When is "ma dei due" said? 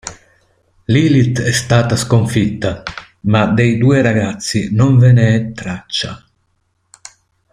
3.25-4.01